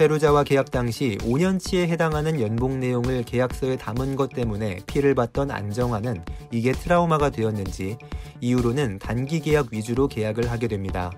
페루자와 0.00 0.44
계약 0.44 0.70
당시 0.70 1.18
5년치에 1.20 1.86
해당하는 1.86 2.40
연봉 2.40 2.80
내용을 2.80 3.22
계약서에 3.22 3.76
담은 3.76 4.16
것 4.16 4.30
때문에 4.30 4.78
피를 4.86 5.14
봤던 5.14 5.50
안정환은 5.50 6.24
이게 6.50 6.72
트라우마가 6.72 7.28
되었는지 7.28 7.98
이후로는 8.40 8.98
단기 8.98 9.40
계약 9.40 9.66
위주로 9.72 10.08
계약을 10.08 10.50
하게 10.50 10.68
됩니다. 10.68 11.12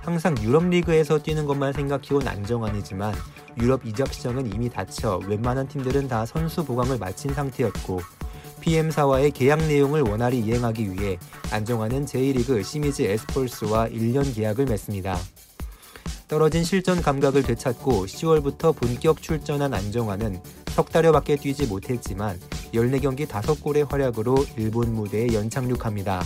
항상 0.00 0.34
유럽 0.40 0.64
리그에서 0.64 1.18
뛰는 1.18 1.44
것만 1.44 1.74
생각해온 1.74 2.26
안정환이지만 2.26 3.12
유럽 3.60 3.84
이적 3.84 4.10
시장은 4.10 4.54
이미 4.54 4.70
닫혀 4.70 5.20
웬만한 5.26 5.68
팀들은 5.68 6.08
다 6.08 6.24
선수 6.24 6.64
보강을 6.64 6.96
마친 6.96 7.34
상태였고 7.34 8.00
PM사와의 8.60 9.32
계약 9.32 9.58
내용을 9.66 10.02
원활히 10.02 10.40
이행하기 10.40 10.92
위해 10.92 11.18
안정환은 11.50 12.06
제1리그 12.06 12.62
시미즈 12.62 13.02
에스폴스와 13.02 13.88
1년 13.88 14.34
계약을 14.34 14.66
맺습니다. 14.66 15.18
떨어진 16.28 16.62
실전 16.62 17.02
감각을 17.02 17.42
되찾고 17.42 18.06
10월부터 18.06 18.76
본격 18.76 19.20
출전한 19.20 19.74
안정환은 19.74 20.40
석 20.68 20.92
달여밖에 20.92 21.36
뛰지 21.36 21.66
못했지만 21.66 22.38
14경기 22.72 23.26
5골의 23.26 23.90
활약으로 23.90 24.46
일본 24.56 24.94
무대에 24.94 25.32
연착륙합니다. 25.32 26.22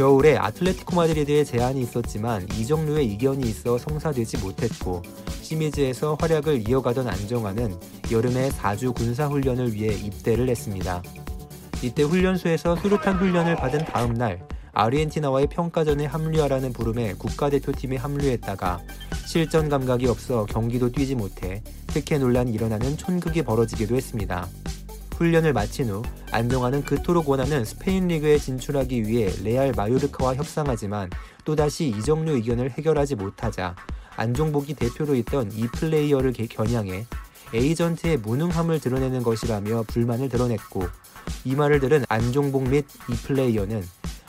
겨울에 0.00 0.38
아틀레티코 0.38 0.96
마드리드에 0.96 1.44
제한이 1.44 1.82
있었지만 1.82 2.48
이정류의 2.58 3.04
이견이 3.04 3.46
있어 3.50 3.76
성사되지 3.76 4.38
못했고 4.38 5.02
시미즈에서 5.42 6.16
활약을 6.18 6.66
이어가던 6.66 7.06
안정환은 7.06 7.76
여름에 8.10 8.48
4주 8.48 8.94
군사훈련을 8.94 9.74
위해 9.74 9.92
입대를 9.94 10.48
했습니다. 10.48 11.02
이때 11.82 12.02
훈련소에서 12.02 12.76
수류탄 12.76 13.18
훈련을 13.18 13.56
받은 13.56 13.84
다음 13.84 14.14
날 14.14 14.40
아르헨티나와의 14.72 15.48
평가전에 15.48 16.06
합류하라는 16.06 16.72
부름에 16.72 17.12
국가대표팀에 17.12 17.98
합류했다가 17.98 18.80
실전 19.26 19.68
감각이 19.68 20.06
없어 20.06 20.46
경기도 20.46 20.90
뛰지 20.90 21.14
못해 21.14 21.62
특혜 21.88 22.16
논란이 22.16 22.52
일어나는 22.52 22.96
촌극이 22.96 23.42
벌어지기도 23.42 23.96
했습니다. 23.96 24.48
훈련을 25.20 25.52
마친 25.52 25.90
후 25.90 26.02
안정환은 26.32 26.82
그토록 26.82 27.28
원하는 27.28 27.62
스페인 27.62 28.08
리그에 28.08 28.38
진출하기 28.38 29.06
위해 29.06 29.30
레알 29.44 29.70
마요르카와 29.76 30.34
협상하지만 30.34 31.10
또다시 31.44 31.88
이정료 31.88 32.32
의견을 32.36 32.70
해결하지 32.70 33.16
못하자 33.16 33.76
안종복이 34.16 34.72
대표로 34.72 35.14
있던 35.16 35.52
이 35.52 35.66
플레이어를 35.66 36.32
겨냥해 36.32 37.04
에이전트의 37.52 38.16
무능함을 38.18 38.80
드러내는 38.80 39.22
것이라며 39.22 39.84
불만을 39.88 40.30
드러냈고 40.30 40.84
이 41.44 41.54
말을 41.54 41.80
들은 41.80 42.06
안종복 42.08 42.70
및 42.70 42.86
이 43.10 43.12
플레이어는 43.12 43.84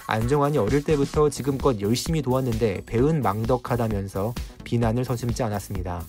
안정환이 0.08 0.58
어릴 0.58 0.84
때부터 0.84 1.30
지금껏 1.30 1.80
열심히 1.80 2.22
도왔는데 2.22 2.84
배은 2.86 3.22
망덕하다면서 3.22 4.34
비난을 4.66 5.06
서슴지 5.06 5.42
않았습니다. 5.42 6.04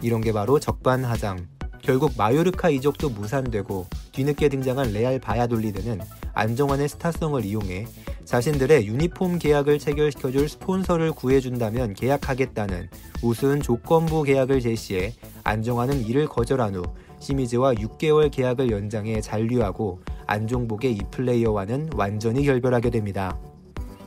이런 0.00 0.22
게 0.22 0.32
바로 0.32 0.58
적반하장, 0.58 1.46
결국 1.82 2.12
마요르카 2.16 2.70
이적도 2.70 3.10
무산되고 3.10 3.86
뒤늦게 4.12 4.48
등장한 4.48 4.92
레알 4.92 5.18
바야돌리드는 5.18 6.00
안정환의 6.34 6.88
스타성을 6.88 7.44
이용해 7.44 7.86
자신들의 8.24 8.86
유니폼 8.86 9.38
계약을 9.38 9.78
체결시켜줄 9.78 10.48
스폰서를 10.48 11.12
구해준다면 11.12 11.94
계약하겠다는 11.94 12.88
우스운 13.22 13.60
조건부 13.60 14.22
계약을 14.22 14.60
제시해 14.60 15.14
안정환은 15.44 16.06
이를 16.06 16.28
거절한 16.28 16.76
후 16.76 16.82
시미즈와 17.18 17.74
6개월 17.74 18.30
계약을 18.30 18.70
연장해 18.70 19.20
잔류하고 19.20 20.00
안종복의 20.26 20.92
이 20.92 21.00
플레이어와는 21.10 21.90
완전히 21.94 22.44
결별하게 22.44 22.90
됩니다. 22.90 23.36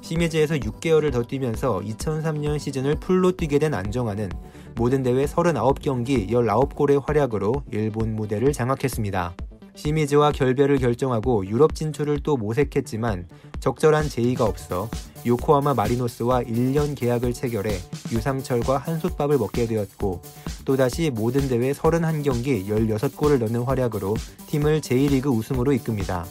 시미즈에서 0.04 0.56
6개월을 0.56 1.14
더 1.14 1.24
뛰면서 1.24 1.80
2003년 1.80 2.60
시즌을 2.60 2.96
풀로 3.00 3.32
뛰게 3.32 3.58
된 3.58 3.74
안정환은 3.74 4.30
모든 4.76 5.02
대회 5.02 5.26
39경기 5.26 6.30
19골의 6.30 7.02
활약으로 7.06 7.64
일본 7.72 8.14
무대를 8.14 8.52
장악했습니다. 8.52 9.34
시미즈와 9.76 10.34
결별을 10.34 10.78
결정하고 10.78 11.48
유럽 11.48 11.74
진출을 11.74 12.20
또 12.22 12.36
모색했지만 12.36 13.28
적절한 13.62 14.10
제의가 14.10 14.44
없어 14.44 14.90
요코하마 15.26 15.74
마리노스와 15.74 16.44
1년 16.44 16.96
계약을 16.98 17.32
체결해 17.32 17.72
유상철과 18.12 18.80
한솥밥을 18.80 19.38
먹게 19.38 19.68
되었고 19.68 20.22
또다시 20.66 21.12
모든 21.12 21.48
대회 21.48 21.72
31경기 21.72 22.68
16골을 22.68 23.40
넣는 23.40 23.62
활약으로 23.62 24.16
팀을 24.48 24.82
제1리그 24.82 25.34
우승으로 25.34 25.72
이끕니다. 25.72 26.26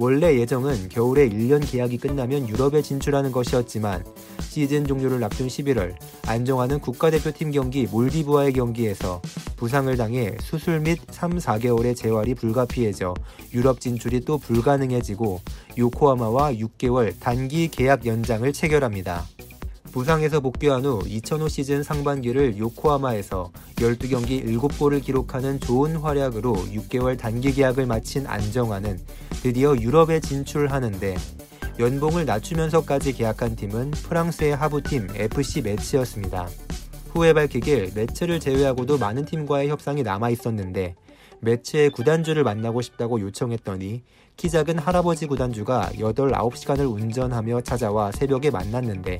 원래 0.00 0.38
예정은 0.38 0.88
겨울에 0.88 1.28
1년 1.28 1.68
계약이 1.68 1.98
끝나면 1.98 2.48
유럽에 2.48 2.82
진출하는 2.82 3.32
것이었지만 3.32 4.04
시즌 4.38 4.86
종료를 4.86 5.22
앞둔 5.24 5.48
11월 5.48 5.96
안정환은 6.24 6.78
국가대표팀 6.78 7.50
경기 7.50 7.84
몰디브와의 7.86 8.52
경기에서 8.52 9.20
부상을 9.56 9.96
당해 9.96 10.36
수술 10.40 10.78
및 10.78 11.00
3, 11.10 11.38
4개월의 11.38 11.96
재활이 11.96 12.36
불가피해져 12.36 13.14
유럽 13.52 13.80
진출이 13.80 14.20
또 14.20 14.38
불가능해지고 14.38 15.40
요코하마와 15.76 16.52
6개월 16.52 17.12
단기 17.18 17.66
계약 17.66 18.06
연장을 18.06 18.52
체결합니다. 18.52 19.26
부상에서 19.92 20.40
복귀한 20.40 20.84
후 20.84 21.02
2005 21.06 21.48
시즌 21.48 21.82
상반기를 21.82 22.58
요코하마에서 22.58 23.50
12경기 23.76 24.44
7골을 24.44 25.02
기록하는 25.02 25.58
좋은 25.60 25.96
활약으로 25.96 26.54
6개월 26.54 27.18
단기 27.18 27.52
계약을 27.52 27.86
마친 27.86 28.26
안정환은 28.26 28.98
드디어 29.42 29.74
유럽에 29.76 30.20
진출하는데 30.20 31.16
연봉을 31.78 32.26
낮추면서까지 32.26 33.12
계약한 33.12 33.56
팀은 33.56 33.92
프랑스의 33.92 34.56
하부팀 34.56 35.08
FC 35.14 35.62
매치였습니다. 35.62 36.48
후에 37.12 37.32
밝히길 37.32 37.92
매치를 37.94 38.40
제외하고도 38.40 38.98
많은 38.98 39.24
팀과의 39.24 39.68
협상이 39.68 40.02
남아 40.02 40.30
있었는데 40.30 40.96
매치의 41.40 41.90
구단주를 41.90 42.42
만나고 42.42 42.82
싶다고 42.82 43.20
요청했더니 43.20 44.02
키 44.36 44.50
작은 44.50 44.78
할아버지 44.78 45.26
구단주가 45.26 45.90
8, 45.98 46.12
9시간을 46.12 46.92
운전하며 46.92 47.62
찾아와 47.62 48.12
새벽에 48.12 48.50
만났는데 48.50 49.18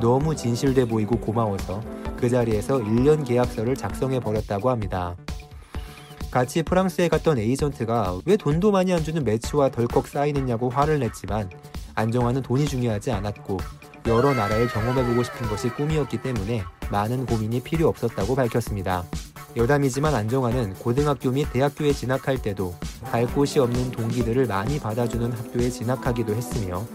너무 0.00 0.34
진실돼 0.34 0.86
보이고 0.86 1.18
고마워서 1.18 1.82
그 2.16 2.28
자리에서 2.28 2.78
1년 2.78 3.26
계약서를 3.26 3.76
작성해 3.76 4.20
버렸다고 4.20 4.70
합니다. 4.70 5.16
같이 6.30 6.62
프랑스에 6.62 7.08
갔던 7.08 7.38
에이전트가 7.38 8.20
왜 8.24 8.36
돈도 8.36 8.70
많이 8.70 8.92
안 8.92 9.02
주는 9.02 9.24
매치와 9.24 9.70
덜컥 9.70 10.06
사인했냐고 10.06 10.68
화를 10.68 11.00
냈지만 11.00 11.50
안정환은 11.94 12.42
돈이 12.42 12.66
중요하지 12.66 13.10
않았고 13.10 13.58
여러 14.06 14.32
나라를 14.32 14.68
경험해보고 14.68 15.22
싶은 15.22 15.48
것이 15.48 15.68
꿈이었기 15.70 16.22
때문에 16.22 16.62
많은 16.90 17.26
고민이 17.26 17.60
필요 17.60 17.88
없었다고 17.88 18.34
밝혔습니다. 18.34 19.04
여담이지만 19.56 20.14
안정환은 20.14 20.74
고등학교 20.74 21.30
및 21.30 21.52
대학교에 21.52 21.92
진학할 21.92 22.40
때도 22.40 22.74
갈 23.04 23.26
곳이 23.26 23.58
없는 23.58 23.90
동기들을 23.90 24.46
많이 24.46 24.78
받아주는 24.78 25.32
학교에 25.32 25.68
진학하기도 25.68 26.34
했으며 26.34 26.86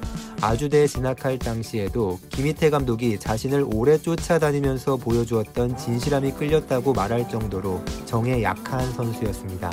아주대에 0.46 0.86
진학할 0.86 1.40
당시에도 1.40 2.20
김희태 2.30 2.70
감독이 2.70 3.18
자신을 3.18 3.66
오래 3.74 3.98
쫓아다니면서 3.98 4.98
보여주었던 4.98 5.76
진실함이 5.76 6.34
끌렸다고 6.34 6.94
말할 6.94 7.28
정도로 7.28 7.84
정에 8.06 8.44
약한 8.44 8.94
선수였습니다. 8.94 9.72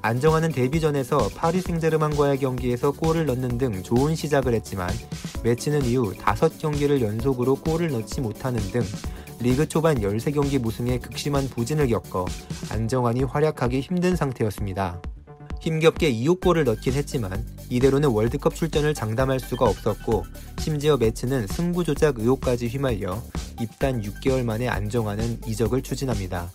안정환은 0.00 0.52
데뷔전에서 0.52 1.28
파리 1.34 1.60
생제르맹과의 1.60 2.38
경기에서 2.38 2.90
골을 2.92 3.26
넣는 3.26 3.58
등 3.58 3.82
좋은 3.82 4.14
시작을 4.14 4.54
했지만 4.54 4.88
매치는 5.44 5.84
이후 5.84 6.14
5경기를 6.14 7.02
연속으로 7.02 7.56
골을 7.56 7.90
넣지 7.90 8.22
못하는 8.22 8.60
등 8.70 8.80
리그 9.40 9.68
초반 9.68 9.98
13경기 10.00 10.58
무승에 10.58 10.98
극심한 10.98 11.46
부진을 11.50 11.88
겪어 11.88 12.24
안정환이 12.70 13.24
활약하기 13.24 13.80
힘든 13.80 14.16
상태였습니다. 14.16 15.02
힘겹게 15.60 16.10
2호 16.14 16.40
골을 16.40 16.64
넣긴 16.64 16.94
했지만 16.94 17.57
이대로는 17.70 18.08
월드컵 18.10 18.54
출전을 18.54 18.94
장담할 18.94 19.40
수가 19.40 19.66
없었고 19.66 20.24
심지어 20.58 20.96
매치는 20.96 21.46
승부 21.46 21.84
조작 21.84 22.18
의혹까지 22.18 22.68
휘말려 22.68 23.22
입단 23.60 24.02
6개월 24.02 24.44
만에 24.44 24.68
안정환은 24.68 25.40
이적을 25.46 25.82
추진합니다. 25.82 26.50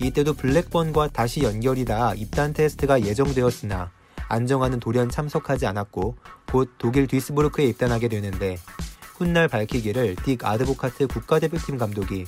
이때도 0.00 0.34
블랙번과 0.34 1.08
다시 1.08 1.42
연결이 1.42 1.84
다 1.84 2.14
입단 2.14 2.52
테스트가 2.52 3.02
예정되었으나 3.02 3.90
안정환은 4.28 4.80
돌연 4.80 5.10
참석하지 5.10 5.66
않았고 5.66 6.16
곧 6.50 6.70
독일 6.78 7.06
뒤스부르크에 7.06 7.64
입단하게 7.66 8.08
되는데 8.08 8.56
훗날 9.16 9.48
밝히기를 9.48 10.16
딕 10.16 10.44
아드보카트 10.44 11.06
국가대표팀 11.08 11.76
감독이 11.76 12.24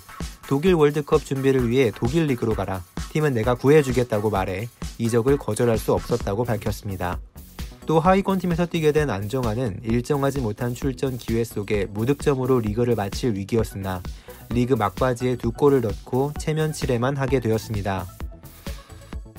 독일 0.47 0.75
월드컵 0.75 1.25
준비를 1.25 1.71
위해 1.71 1.91
독일 1.95 2.27
리그로 2.27 2.55
가라. 2.55 2.83
팀은 3.13 3.35
내가 3.35 3.55
구해주겠다고 3.55 4.31
말해 4.31 4.69
이적을 4.99 5.39
거절할 5.39 5.79
수 5.79 5.93
없었다고 5.93 6.45
밝혔습니다. 6.45 7.21
또 7.85 7.99
하위권 7.99 8.39
팀에서 8.39 8.67
뛰게 8.67 8.93
된 8.93 9.11
안정환은 9.11 9.81
일정하지 9.83 10.41
못한 10.41 10.73
출전 10.73 11.19
기회 11.19 11.43
속에 11.43 11.87
무득점으로 11.87 12.61
리그를 12.61 12.95
마칠 12.95 13.35
위기였으나 13.35 14.01
리그 14.51 14.75
막바지에 14.75 15.37
두 15.37 15.51
골을 15.51 15.81
넣고 15.81 16.33
체면 16.39 16.73
칠해만 16.73 17.17
하게 17.17 17.41
되었습니다. 17.41 18.07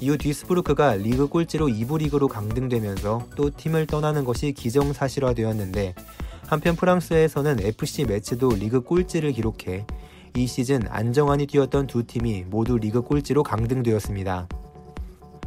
이후 0.01 0.17
뒤스부르크가 0.17 0.95
리그 0.95 1.27
꼴찌로 1.27 1.67
2부 1.67 1.99
리그로 1.99 2.27
강등되면서 2.27 3.27
또 3.37 3.49
팀을 3.49 3.87
떠나는 3.87 4.25
것이 4.25 4.51
기정사실화되었는데 4.51 5.95
한편 6.47 6.75
프랑스에서는 6.75 7.61
FC 7.61 8.05
매치도 8.05 8.49
리그 8.49 8.81
꼴찌를 8.81 9.31
기록해 9.31 9.85
이 10.35 10.47
시즌 10.47 10.81
안정환이 10.89 11.45
뛰었던 11.45 11.87
두 11.87 12.05
팀이 12.05 12.43
모두 12.49 12.77
리그 12.77 13.01
꼴찌로 13.01 13.43
강등되었습니다. 13.43 14.49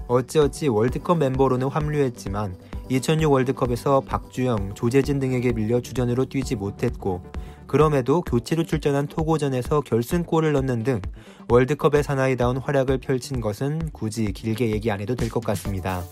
어찌어찌 0.08 0.68
월드컵 0.68 1.18
멤버로는 1.18 1.68
합류했지만 1.68 2.56
2006 2.88 3.32
월드컵에서 3.32 4.00
박주영, 4.00 4.74
조재진 4.74 5.18
등에게 5.18 5.52
밀려 5.52 5.80
주전으로 5.80 6.26
뛰지 6.26 6.54
못했고 6.54 7.22
그럼에도 7.66 8.22
교체로 8.22 8.62
출전한 8.62 9.08
토고전에서 9.08 9.80
결승골을 9.80 10.52
넣는 10.52 10.84
등 10.84 11.02
월드컵의 11.48 12.04
사나이다운 12.04 12.58
활약을 12.58 12.98
펼친 12.98 13.40
것은 13.40 13.90
굳이 13.92 14.32
길게 14.32 14.70
얘기 14.70 14.90
안 14.92 15.00
해도 15.00 15.16
될 15.16 15.28
것 15.30 15.42
같습니다. 15.44 16.04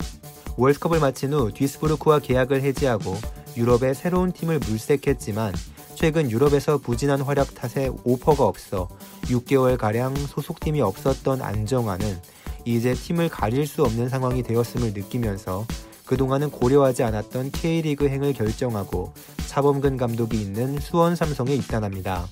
월드컵을 0.57 0.99
마친 0.99 1.33
후 1.33 1.51
뒤스부르크와 1.53 2.19
계약을 2.19 2.61
해지하고 2.61 3.15
유럽의 3.55 3.95
새로운 3.95 4.33
팀을 4.33 4.59
물색했지만 4.59 5.53
최근 5.95 6.29
유럽에서 6.29 6.77
부진한 6.77 7.21
활약 7.21 7.55
탓에 7.55 7.89
오퍼가 8.03 8.43
없어 8.45 8.89
6개월가량 9.23 10.13
소속팀이 10.27 10.81
없었던 10.81 11.41
안정환은 11.41 12.17
이제 12.65 12.93
팀을 12.93 13.29
가릴 13.29 13.65
수 13.65 13.83
없는 13.83 14.09
상황이 14.09 14.43
되었음을 14.43 14.91
느끼면서 14.93 15.65
그동안은 16.05 16.51
고려하지 16.51 17.03
않았던 17.03 17.51
K리그 17.51 18.07
행을 18.09 18.33
결정하고 18.33 19.13
차범근 19.47 19.97
감독이 19.97 20.39
있는 20.39 20.79
수원 20.79 21.15
삼성에 21.15 21.53
입단합니다. 21.55 22.27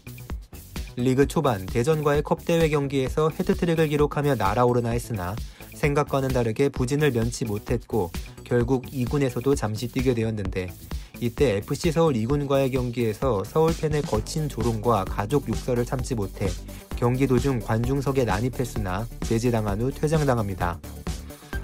리그 0.96 1.28
초반 1.28 1.66
대전과의 1.66 2.22
컵대회 2.22 2.70
경기에서 2.70 3.30
헤드트릭을 3.31 3.88
기록하며 3.88 4.36
날아오르나 4.36 4.90
했으나 4.90 5.36
생각과는 5.74 6.30
다르게 6.30 6.70
부진을 6.70 7.12
면치 7.12 7.46
못했고 7.46 8.12
결국 8.44 8.86
2군에서도 8.86 9.56
잠시 9.58 9.88
뛰게 9.88 10.14
되었는데 10.14 10.72
이때 11.20 11.56
FC 11.58 11.92
서울 11.92 12.14
2군과의 12.14 12.72
경기에서 12.72 13.44
서울 13.44 13.75
팬의 13.75 14.04
거친 14.04 14.50
조롱과 14.50 15.06
가족 15.06 15.48
욕설을 15.48 15.86
참지 15.86 16.16
못해 16.16 16.48
경기 16.96 17.25
도중 17.25 17.60
관중석에 17.60 18.24
난입했으나 18.25 19.08
제지당한 19.22 19.81
후 19.81 19.92
퇴장당합니다. 19.92 20.80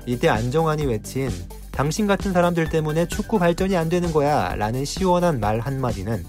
이때 0.05 0.27
안정환이 0.27 0.85
외친 0.85 1.29
당신 1.79 2.07
같은 2.07 2.33
사람들 2.33 2.67
때문에 2.67 3.07
축구 3.07 3.39
발전이 3.39 3.77
안 3.77 3.87
되는 3.87 4.11
거야 4.11 4.53
라는 4.55 4.83
시원한 4.83 5.39
말 5.39 5.61
한마디는 5.61 6.25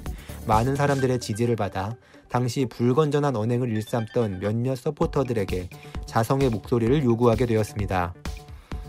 많은 0.46 0.76
사람들의 0.76 1.18
지지를 1.18 1.56
받아 1.56 1.96
당시 2.28 2.66
불건전한 2.66 3.34
언행을 3.34 3.68
일삼던 3.68 4.38
몇몇 4.38 4.76
서포터들에게 4.76 5.68
자성의 6.06 6.50
목소리를 6.50 7.02
요구하게 7.02 7.46
되었습니다. 7.46 8.14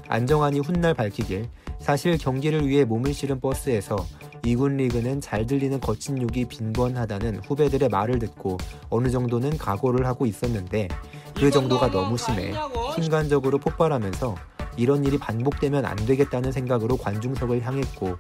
안정환이 0.08 0.60
훗날 0.60 0.94
밝히길 0.94 1.50
사실 1.80 2.20
경기를 2.20 2.68
위해 2.68 2.86
몸을 2.86 3.12
실은 3.12 3.40
버스에서 3.40 3.96
2군 4.44 4.76
리그는 4.76 5.20
잘 5.20 5.48
들리는 5.48 5.80
거친 5.80 6.22
욕이 6.22 6.46
빈번하다는 6.46 7.42
후배들의 7.44 7.90
말을 7.90 8.20
듣고 8.20 8.58
어느 8.92 9.10
정도는 9.10 9.58
각오를 9.58 10.06
하고 10.06 10.28
있었는데 10.28 10.90
그 11.36 11.50
정도가 11.50 11.90
너무 11.90 12.20
심해 12.20 12.54
순간적으로 12.94 13.58
폭발하면서 13.58 14.36
이런 14.78 15.04
일이 15.06 15.18
반복되면 15.18 15.86
안 15.86 15.96
되겠다는 15.96 16.52
생각으로 16.52 16.98
관중석을 16.98 17.66
향했고 17.66 18.18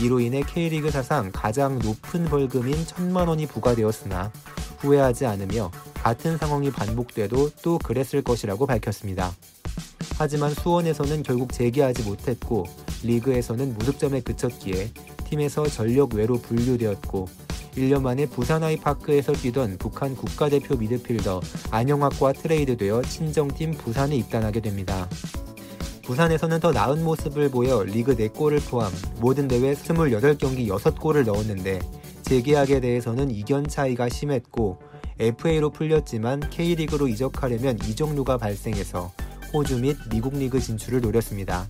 이로 0.00 0.20
인해 0.20 0.42
K리그 0.42 0.90
사상 0.90 1.30
가장 1.32 1.78
높은 1.78 2.24
벌금인 2.24 2.74
천만 2.86 3.28
원이 3.28 3.46
부과되었으나 3.46 4.32
후회하지 4.78 5.26
않으며 5.26 5.70
같은 5.94 6.36
상황이 6.36 6.70
반복돼도 6.70 7.50
또 7.62 7.78
그랬을 7.78 8.22
것이라고 8.22 8.66
밝혔습니다. 8.66 9.32
하지만 10.18 10.52
수원에서는 10.54 11.22
결국 11.22 11.52
재개하지 11.52 12.02
못했고 12.02 12.66
리그에서는 13.04 13.74
무득점에 13.74 14.20
그쳤기에 14.20 14.90
팀에서 15.24 15.66
전력 15.66 16.14
외로 16.14 16.38
분류되었고 16.38 17.28
1년 17.76 18.02
만에 18.02 18.26
부산 18.26 18.62
아이파크에서 18.62 19.32
뛰던 19.32 19.78
북한 19.78 20.14
국가대표 20.14 20.76
미드필더 20.76 21.40
안영학과 21.70 22.32
트레이드되어 22.34 23.02
친정팀 23.02 23.72
부산에 23.72 24.16
입단하게 24.16 24.60
됩니다. 24.60 25.08
부산에서는 26.04 26.60
더 26.60 26.72
나은 26.72 27.04
모습을 27.04 27.50
보여 27.50 27.82
리그 27.84 28.16
4골을 28.16 28.68
포함 28.68 28.92
모든 29.20 29.46
대회 29.46 29.72
28경기 29.72 30.66
6골을 30.66 31.24
넣었는데 31.24 31.80
재계약에 32.22 32.80
대해서는 32.80 33.30
이견 33.30 33.68
차이가 33.68 34.08
심했고 34.08 34.80
FA로 35.18 35.70
풀렸지만 35.70 36.40
K리그로 36.50 37.06
이적하려면 37.06 37.78
이적료가 37.84 38.36
발생해서 38.38 39.12
호주 39.52 39.78
및 39.80 39.96
미국 40.10 40.34
리그 40.34 40.58
진출을 40.58 41.00
노렸습니다. 41.00 41.68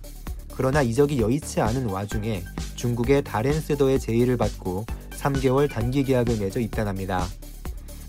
그러나 0.55 0.81
이적이 0.81 1.19
여의치 1.19 1.61
않은 1.61 1.89
와중에 1.89 2.43
중국의 2.75 3.23
다렌스더의 3.23 3.99
제의를 3.99 4.37
받고 4.37 4.85
3개월 5.11 5.69
단기 5.69 6.03
계약을 6.03 6.37
맺어 6.37 6.59
입단합니다. 6.59 7.27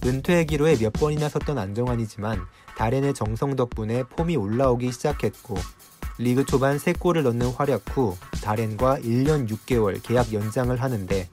은퇴의 0.05 0.47
기로에 0.47 0.77
몇 0.77 0.93
번이나 0.93 1.29
섰던 1.29 1.59
안정환이지만 1.59 2.41
다렌의 2.77 3.15
정성 3.15 3.57
덕분에 3.57 4.05
폼이 4.05 4.37
올라오기 4.37 4.93
시작했고 4.93 5.57
리그 6.19 6.45
초반 6.45 6.77
3골을 6.77 7.23
넣는 7.23 7.49
활약 7.49 7.83
후 7.91 8.17
다렌과 8.43 8.99
1년 9.01 9.49
6개월 9.49 10.01
계약 10.03 10.33
연장을 10.33 10.81
하는데 10.81 11.29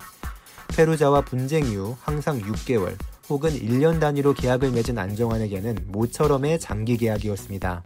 페루자와 0.75 1.21
분쟁 1.21 1.65
이후 1.67 1.95
항상 2.01 2.39
6개월 2.39 2.95
혹은 3.29 3.51
1년 3.51 3.99
단위로 3.99 4.33
계약을 4.33 4.71
맺은 4.71 4.97
안정환에게는 4.97 5.87
모처럼의 5.87 6.59
장기 6.59 6.97
계약이었습니다. 6.97 7.83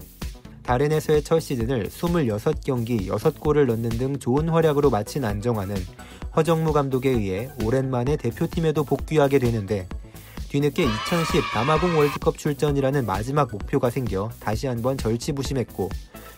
다렌에서의 0.63 1.24
첫 1.24 1.39
시즌을 1.39 1.89
26경기 1.89 3.07
6골을 3.07 3.65
넣는 3.68 3.89
등 3.89 4.18
좋은 4.18 4.50
활약으로 4.50 4.89
마친 4.89 5.24
안정환은 5.24 5.75
허정무 6.36 6.74
감독에 6.74 7.09
의해 7.09 7.51
오랜만에 7.63 8.18
대표팀에도 8.18 8.83
복귀하게 8.83 9.39
되는데 9.39 9.88
뒤늦게 10.50 10.83
2010 10.83 11.44
남아공 11.53 11.97
월드컵 11.97 12.38
출전이라는 12.38 13.06
마지막 13.06 13.51
목표가 13.51 13.89
생겨 13.89 14.30
다시 14.39 14.68
한번 14.68 14.97
절치부심했고 14.97 15.89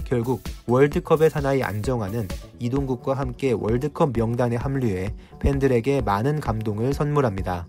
결국 0.08 0.42
월드컵의 0.68 1.30
사나이 1.30 1.62
안정환은 1.62 2.30
이동국과 2.60 3.14
함께 3.14 3.52
월드컵 3.52 4.14
명단에 4.16 4.56
합류해 4.56 5.14
팬들에게 5.40 6.00
많은 6.02 6.40
감동을 6.40 6.94
선물합니다. 6.94 7.68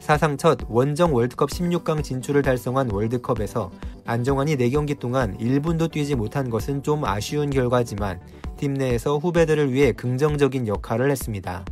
사상 0.00 0.38
첫 0.38 0.60
원정 0.68 1.14
월드컵 1.14 1.50
16강 1.50 2.02
진출을 2.02 2.40
달성한 2.40 2.90
월드컵에서 2.90 3.70
안정환이 4.06 4.56
4경기 4.56 4.98
동안 4.98 5.36
1분도 5.36 5.90
뛰지 5.90 6.14
못한 6.14 6.48
것은 6.48 6.82
좀 6.82 7.04
아쉬운 7.04 7.50
결과지만 7.50 8.20
팀 8.56 8.72
내에서 8.72 9.18
후배들을 9.18 9.70
위해 9.70 9.92
긍정적인 9.92 10.66
역할을 10.66 11.10
했습니다. 11.10 11.66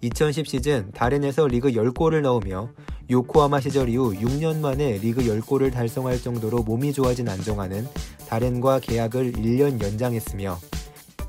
2010 0.00 0.46
시즌 0.46 0.90
다렌에서 0.92 1.46
리그 1.46 1.72
10골을 1.72 2.22
넣으며 2.22 2.70
요코하마 3.10 3.60
시절 3.60 3.88
이후 3.88 4.14
6년 4.14 4.60
만에 4.60 4.98
리그 4.98 5.22
10골을 5.22 5.72
달성할 5.72 6.20
정도로 6.20 6.62
몸이 6.62 6.92
좋아진 6.92 7.28
안정환은 7.28 7.86
다렌과 8.28 8.80
계약을 8.80 9.32
1년 9.32 9.82
연장했으며 9.82 10.58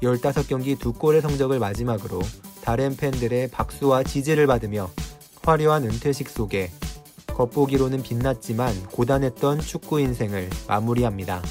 15경기 0.01 0.77
2골의 0.77 1.21
성적을 1.21 1.59
마지막으로 1.59 2.21
다렌 2.61 2.95
팬들의 2.95 3.49
박수와 3.49 4.03
지지를 4.03 4.47
받으며 4.47 4.89
화려한 5.43 5.83
은퇴식 5.83 6.29
속에 6.29 6.71
겉보기로는 7.27 8.03
빛났지만 8.03 8.87
고단했던 8.87 9.59
축구 9.59 9.99
인생을 9.99 10.49
마무리합니다. 10.67 11.41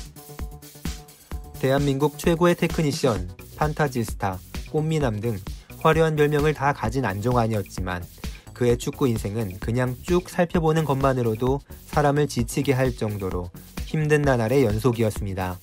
대한민국 1.60 2.18
최고의 2.18 2.56
테크니션, 2.56 3.30
판타지스타, 3.56 4.38
꽃미남 4.70 5.20
등 5.20 5.38
화려한 5.78 6.16
별명을 6.16 6.54
다 6.54 6.72
가진 6.72 7.04
안정환이었지만 7.04 8.04
그의 8.52 8.78
축구 8.78 9.06
인생은 9.08 9.58
그냥 9.60 9.96
쭉 10.02 10.28
살펴보는 10.28 10.84
것만으로도 10.84 11.60
사람을 11.86 12.26
지치게 12.28 12.72
할 12.72 12.94
정도로 12.94 13.50
힘든 13.96 14.20
나날의 14.20 14.62
연속이었습니다. 14.64 15.58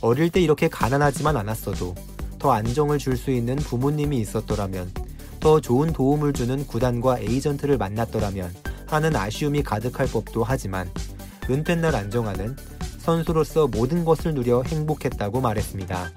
어릴 0.00 0.30
때 0.30 0.40
이렇게 0.40 0.66
가난하지만 0.66 1.36
않았어도 1.36 1.94
더 2.40 2.50
안정을 2.50 2.98
줄 2.98 3.16
수 3.16 3.30
있는 3.30 3.54
부모님이 3.54 4.18
있었더라면 4.18 4.90
더 5.38 5.60
좋은 5.60 5.92
도움을 5.92 6.32
주는 6.32 6.66
구단과 6.66 7.20
에이전트를 7.20 7.78
만났더라면 7.78 8.52
하는 8.88 9.14
아쉬움이 9.14 9.62
가득할 9.62 10.08
법도 10.08 10.42
하지만 10.42 10.90
은퇴날 11.48 11.94
안정환은 11.94 12.56
선수로서 12.98 13.68
모든 13.68 14.04
것을 14.04 14.34
누려 14.34 14.64
행복했다고 14.64 15.40
말했습니다. 15.40 16.10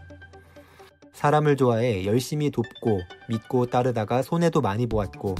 사람을 1.14 1.58
좋아해 1.58 2.06
열심히 2.06 2.50
돕고 2.50 3.02
믿고 3.30 3.68
따르다가 3.68 4.24
손해도 4.24 4.62
많이 4.62 4.88
보았고 4.88 5.36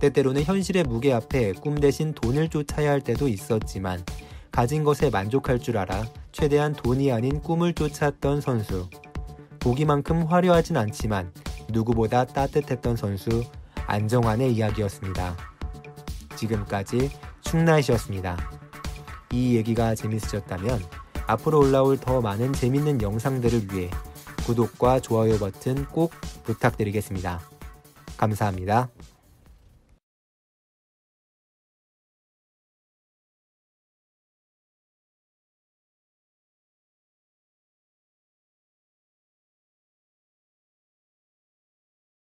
때때로는 0.00 0.42
현실의 0.42 0.82
무게 0.82 1.12
앞에 1.12 1.52
꿈 1.52 1.76
대신 1.76 2.12
돈을 2.12 2.48
쫓아야 2.48 2.90
할 2.90 3.00
때도 3.00 3.28
있었지만 3.28 4.04
가진 4.52 4.84
것에 4.84 5.08
만족할 5.08 5.58
줄 5.58 5.78
알아 5.78 6.04
최대한 6.30 6.74
돈이 6.74 7.10
아닌 7.10 7.40
꿈을 7.40 7.72
쫓았던 7.72 8.42
선수. 8.42 8.88
보기만큼 9.58 10.24
화려하진 10.24 10.76
않지만 10.76 11.32
누구보다 11.70 12.26
따뜻했던 12.26 12.96
선수 12.96 13.42
안정환의 13.86 14.52
이야기였습니다. 14.52 15.36
지금까지 16.36 17.10
충날이었습니다. 17.40 18.36
이 19.32 19.56
얘기가 19.56 19.94
재밌으셨다면 19.94 20.82
앞으로 21.26 21.60
올라올 21.60 21.98
더 21.98 22.20
많은 22.20 22.52
재밌는 22.52 23.00
영상들을 23.00 23.72
위해 23.72 23.88
구독과 24.44 25.00
좋아요 25.00 25.38
버튼 25.38 25.86
꼭 25.86 26.12
부탁드리겠습니다. 26.44 27.40
감사합니다. 28.18 28.90